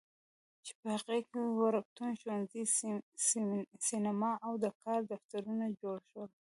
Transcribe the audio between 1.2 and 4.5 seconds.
کې وړکتون، ښوونځی، سینما